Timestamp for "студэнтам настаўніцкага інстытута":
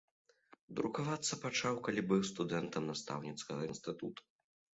2.31-4.21